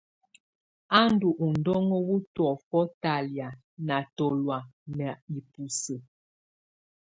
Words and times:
Á 0.99 0.99
ndù 1.13 1.29
udɔŋó 1.45 1.97
wù 2.07 2.15
tɔ̀ófɔ 2.35 2.79
talɛ̀á 3.01 3.49
ná 3.87 3.97
tɔlɔ̀á 4.17 4.59
ná 4.97 5.09
ibusǝ́. 5.37 5.99